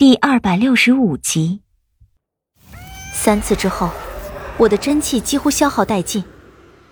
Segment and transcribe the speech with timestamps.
[0.00, 1.60] 第二百六十五集。
[3.12, 3.90] 三次之后，
[4.56, 6.24] 我的真气几乎消耗殆尽。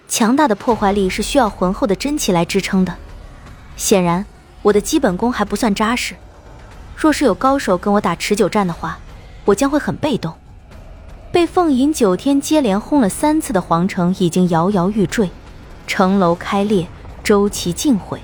[0.07, 2.95] 强大的破坏力是需要浑厚的真气来支撑的。
[3.79, 4.27] 显然，
[4.61, 6.17] 我的基本功还不算扎实。
[6.95, 8.99] 若是有高手跟我打持久战的话，
[9.47, 10.35] 我将会很被动。
[11.33, 15.31] 被凤吟九天接连轰了三次的皇城已经摇摇欲坠，
[15.87, 16.87] 城楼开裂，
[17.25, 18.21] 周琦尽毁。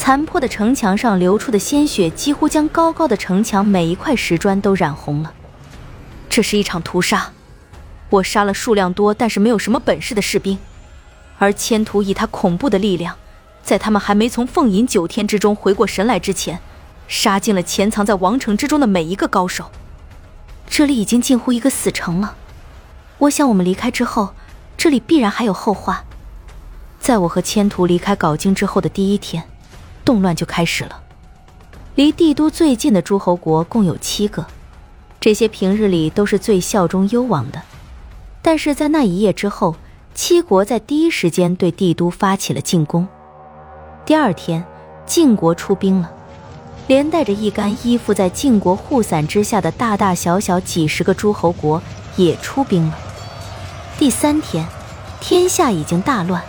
[0.00, 5.34] 残破的城墙上流出的鲜血，几乎将高高的城墙每一块石砖都染红了。
[6.30, 7.32] 这是一场屠杀，
[8.08, 10.58] 我杀了数量多但是没有什么本事的士兵，
[11.38, 13.14] 而千屠以他恐怖的力量，
[13.62, 16.60] 在他们还没从凤吟九天之中回过神来之前，
[17.06, 19.70] 杀尽了潜藏在王城之中的每一个高手。
[20.66, 22.36] 这里已经近乎一个死城了。
[23.18, 24.30] 我想我们离开之后，
[24.78, 26.04] 这里必然还有后话。
[26.98, 29.44] 在我和千屠离开镐京之后的第一天。
[30.04, 31.00] 动乱就开始了。
[31.96, 34.46] 离帝都最近的诸侯国共有七个，
[35.20, 37.60] 这些平日里都是最效忠幽王的。
[38.40, 39.76] 但是在那一夜之后，
[40.14, 43.06] 七国在第一时间对帝都发起了进攻。
[44.06, 44.64] 第二天，
[45.04, 46.10] 晋国出兵了，
[46.86, 51.82] 连带着一干依附在晋国护伞之下的大大小小几十个诸侯国
[52.16, 52.98] 也出兵了。
[53.98, 54.66] 第三天，
[55.20, 56.42] 天下已经大乱，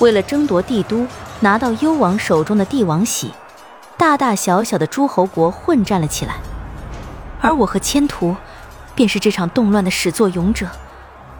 [0.00, 1.06] 为了争夺帝都。
[1.46, 3.32] 拿到幽王手中的帝王玺，
[3.96, 6.34] 大大小小的诸侯国混战了起来，
[7.40, 8.34] 而我和千屠，
[8.96, 10.66] 便是这场动乱的始作俑者。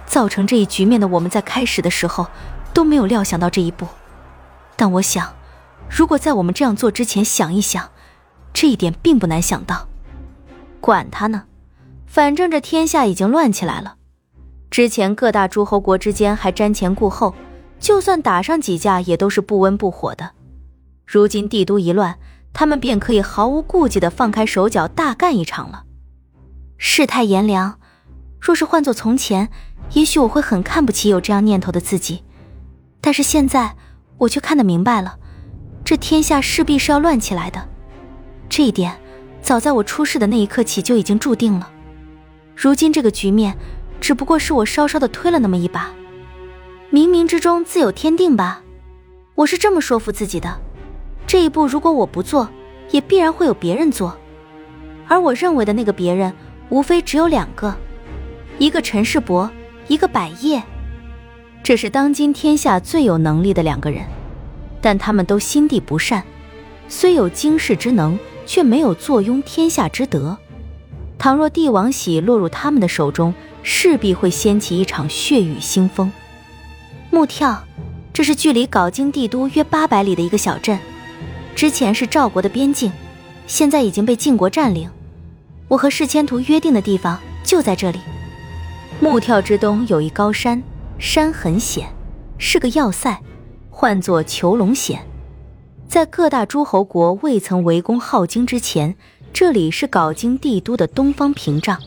[0.06, 2.28] 造成这一局面的我们在开始的时候
[2.72, 3.88] 都没有料想到这一步，
[4.76, 5.34] 但我想，
[5.90, 7.90] 如果在我们这样做之前想一想，
[8.52, 9.88] 这一点并不难想到。
[10.80, 11.42] 管他呢，
[12.06, 13.96] 反正这天下已经乱起来了。
[14.70, 17.34] 之前各大诸侯国之间还瞻前顾后。
[17.78, 20.32] 就算打上几架，也都是不温不火的。
[21.06, 22.18] 如今帝都一乱，
[22.52, 25.84] 他们便可以毫无顾忌的放开手脚，大干一场了。
[26.78, 27.78] 世态炎凉，
[28.40, 29.48] 若是换做从前，
[29.92, 32.24] 也许我会很看不起有这样念头的自己。
[33.00, 33.76] 但是现在，
[34.18, 35.18] 我却看得明白了，
[35.84, 37.68] 这天下势必是要乱起来的。
[38.48, 38.98] 这一点，
[39.40, 41.70] 早在我出世的那一刻起就已经注定了。
[42.56, 43.56] 如今这个局面，
[44.00, 45.92] 只不过是我稍稍的推了那么一把。
[46.96, 48.62] 冥冥之中自有天定吧，
[49.34, 50.58] 我是这么说服自己的。
[51.26, 52.48] 这一步如果我不做，
[52.90, 54.16] 也必然会有别人做。
[55.06, 56.32] 而我认为的那个别人，
[56.70, 57.76] 无非只有两个：
[58.58, 59.50] 一个陈世伯，
[59.88, 60.62] 一个百叶。
[61.62, 64.02] 这是当今天下最有能力的两个人，
[64.80, 66.24] 但他们都心地不善，
[66.88, 70.38] 虽有经世之能，却没有坐拥天下之德。
[71.18, 76.10] 倘若帝王玺落入他们的手中，势必会掀起一场血雨腥风。
[77.16, 77.64] 木跳，
[78.12, 80.78] 这是距离镐京帝都约八百里的一个小镇，
[81.54, 82.92] 之前是赵国的边境，
[83.46, 84.90] 现在已经被晋国占领。
[85.66, 88.00] 我和世千图约定的地方就在这里。
[89.00, 90.62] 木跳之东有一高山，
[90.98, 91.88] 山很险，
[92.36, 93.18] 是个要塞，
[93.70, 95.02] 唤作囚龙险。
[95.88, 98.94] 在各大诸侯国未曾围攻镐京之前，
[99.32, 101.80] 这里是镐京帝都的东方屏障。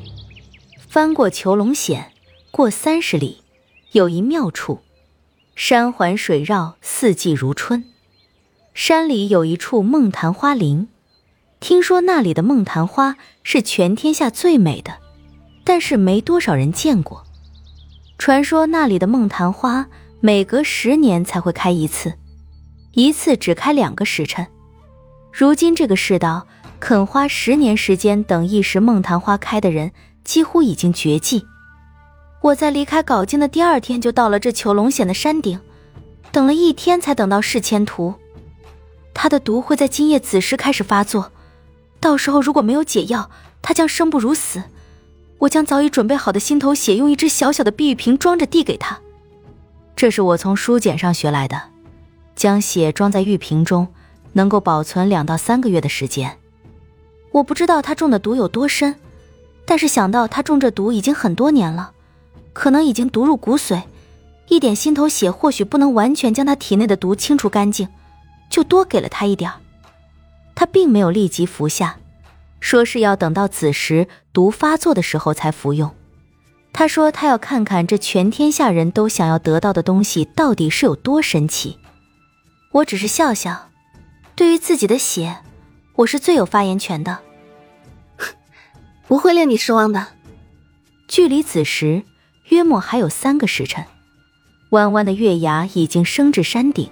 [0.87, 2.13] 翻过囚龙险，
[2.49, 3.43] 过三十里，
[3.91, 4.79] 有一妙处。
[5.61, 7.83] 山环水绕，四季如春。
[8.73, 10.87] 山里有一处梦昙花林，
[11.59, 14.99] 听说那里的梦昙花是全天下最美的，
[15.65, 17.25] 但是没多少人见过。
[18.17, 19.85] 传说那里的梦昙花
[20.21, 22.13] 每隔十年才会开一次，
[22.93, 24.47] 一次只开两个时辰。
[25.29, 26.47] 如今这个世道，
[26.79, 29.91] 肯花十年时间等一时梦昙花开的人，
[30.23, 31.45] 几乎已经绝迹。
[32.41, 35.59] 我在离开镐京的第二天就到了这囚龙险的山顶，
[36.31, 38.13] 等了一天才等到世千图。
[39.13, 41.33] 他的毒会在今夜子时开始发作，
[41.99, 43.29] 到时候如果没有解药，
[43.61, 44.63] 他将生不如死。
[45.39, 48.99] 我将早已准备好的心头血用一只小小的碧玉瓶装着递给他，
[49.95, 51.61] 这是我从书简上学来的，
[52.35, 53.87] 将血装在玉瓶中，
[54.33, 56.37] 能够保存两到三个月的时间。
[57.31, 58.95] 我不知道他中的毒有多深，
[59.65, 61.91] 但是想到他中这毒已经很多年了。
[62.59, 63.83] 可能已经毒入骨髓，
[64.49, 67.87] 一点心头血或许不能完全将他体内的毒清除干净，
[68.49, 69.49] 就多给了他一点
[70.55, 71.99] 他并没有立即服下，
[72.59, 75.89] 说是要等到子时毒发作的时候才服用。
[76.73, 81.77] 他说他要看看这全天下人都想要得到的东西到底是有多神奇。
[82.73, 83.69] 我只是笑笑，
[84.35, 85.37] 对于自己的血，
[85.95, 87.19] 我是最有发言权的，
[89.07, 90.07] 不会令你失望的。
[91.07, 92.03] 距离子时。
[92.49, 93.85] 约莫还有三个时辰，
[94.69, 96.89] 弯弯的月牙已经升至山顶，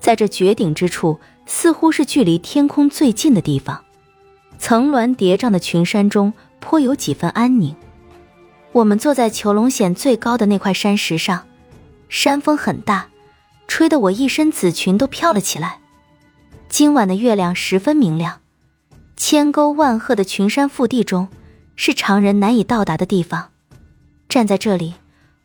[0.00, 3.82] 在这绝顶之处，似乎是距离天空最近的地方。
[4.58, 7.74] 层峦叠嶂的群山中颇有几分安宁。
[8.72, 11.46] 我们坐在囚龙险最高的那块山石上，
[12.08, 13.08] 山风很大，
[13.68, 15.78] 吹得我一身紫裙都飘了起来。
[16.68, 18.40] 今晚的月亮十分明亮，
[19.16, 21.28] 千沟万壑的群山腹地中，
[21.76, 23.50] 是常人难以到达的地方。
[24.28, 24.94] 站在这里，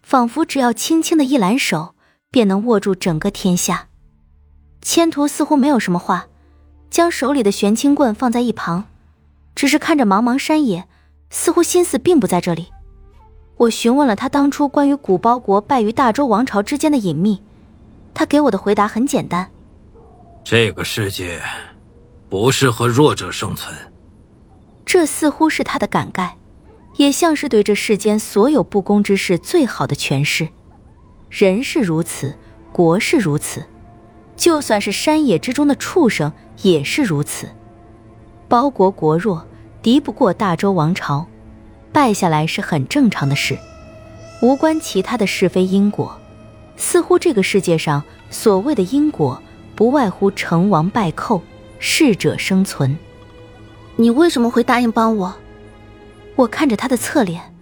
[0.04, 1.96] 仿佛只要轻轻的一揽手，
[2.30, 3.88] 便能握住整个天下。
[4.82, 6.28] 千图似乎没有什么话，
[6.90, 8.86] 将手里的玄清棍放在一旁，
[9.54, 10.88] 只是看着茫茫山野，
[11.30, 12.68] 似乎心思并不在这里。
[13.58, 17.44] 我询问了他当初关于古包国败于大周王朝之间的隐秘，
[18.14, 19.52] 他给我的回答很简单。
[20.44, 21.40] 这个世界
[22.28, 23.72] 不适合弱者生存，
[24.84, 26.32] 这似乎是他的感慨，
[26.96, 30.50] 也像是对这世间所有不公之事最好的诠释。
[31.30, 32.36] 人是如此，
[32.72, 33.66] 国是如此，
[34.36, 37.48] 就算是山野之中的畜生也是如此。
[38.48, 39.46] 包国国弱，
[39.82, 41.26] 敌不过大周王朝，
[41.92, 43.58] 败下来是很正常的事，
[44.42, 46.20] 无关其他的是非因果。
[46.76, 49.42] 似乎这个世界上所谓的因果。
[49.74, 51.42] 不外乎成王败寇，
[51.80, 52.96] 适者生存。
[53.96, 55.34] 你为什么会答应帮我？
[56.36, 57.56] 我看着他的侧脸，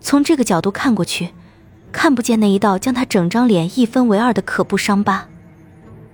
[0.00, 1.32] 从这个角度看过去，
[1.92, 5.28] 看不见那一道将他整张脸一分为二的可怖伤疤。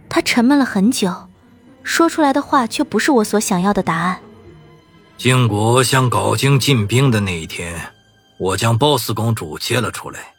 [0.09, 1.29] 他沉闷了很久，
[1.83, 4.21] 说出来的话却不是我所想要的答案。
[5.17, 7.93] 晋国向镐京进兵的那一天，
[8.39, 10.35] 我将褒姒公主接了出来。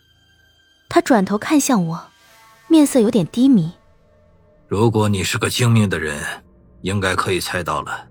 [0.88, 2.08] 他转头看向我，
[2.68, 3.74] 面色有点低迷。
[4.68, 6.22] 如果你是个精明的人，
[6.82, 8.08] 应该可以猜到了。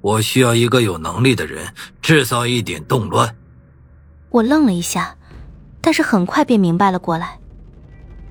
[0.00, 3.36] 我需要一个有能力的人，制造一点动乱。
[4.30, 5.16] 我愣了一下，
[5.80, 7.38] 但是很快便明白了过来。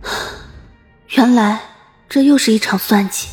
[1.16, 1.62] 原来
[2.08, 3.28] 这又是一场算计。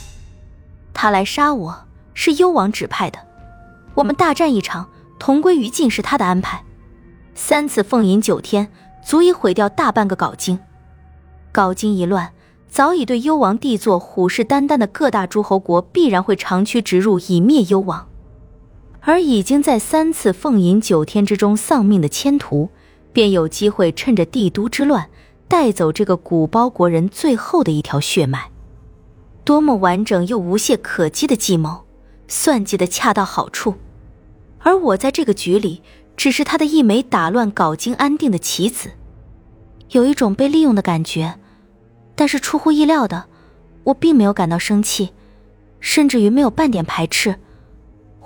[0.93, 3.19] 他来杀我是幽王指派的，
[3.95, 4.89] 我们大战一场，
[5.19, 6.65] 同归于尽是他的安排。
[7.35, 8.71] 三次奉迎九天，
[9.05, 10.59] 足以毁掉大半个镐京。
[11.53, 12.33] 镐京一乱。
[12.69, 18.09] 早已对幽王帝座虎视眈眈的各大诸侯国必然会长驱直入以灭幽王，
[19.07, 22.71] 而已经在三次奉迎九天之中丧命的千图，
[23.13, 25.11] 便有机会趁着帝都之乱
[25.47, 28.51] 带走这个古包国人最后的一条血脉。
[29.45, 31.85] 多么完整又无懈可击的计谋，
[32.29, 33.75] 算计的恰到好处，
[34.61, 35.83] 而我在这个局里
[36.17, 38.93] 只是他的一枚打乱镐京安定的棋子，
[39.91, 41.39] 有一种被利用的感觉。
[42.15, 43.27] 但是出乎意料的，
[43.83, 45.11] 我并没有感到生气，
[45.79, 47.35] 甚至于没有半点排斥。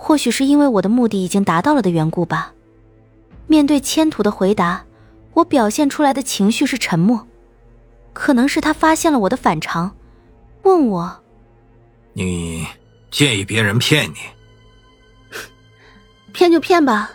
[0.09, 2.55] 或许是因为我的目的已经达到了的缘故吧。
[3.47, 4.83] 面对千土的回答，
[5.35, 7.27] 我表现出来的情绪是沉默。
[8.15, 9.95] 可能是他发现了我的反常，
[10.63, 11.15] 问我
[12.17, 12.67] ：“你
[13.11, 14.17] 介意别人骗你？
[16.33, 17.11] 骗就骗吧，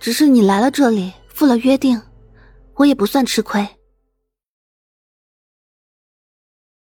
[0.00, 2.00] 只是你来了这里，付了约定，
[2.76, 3.68] 我也不算吃亏。”